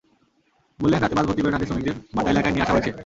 [0.79, 2.91] বললেন, রাতে বাস ভর্তি করে নারী শ্রমিকদের বাড্ডা এলাকায় নিয়ে আসা হয়েছে।